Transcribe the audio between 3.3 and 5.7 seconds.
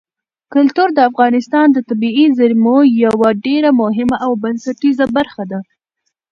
ډېره مهمه او بنسټیزه برخه ده.